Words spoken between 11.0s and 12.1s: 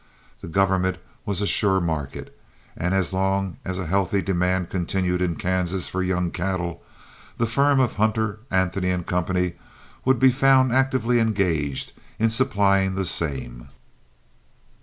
engaged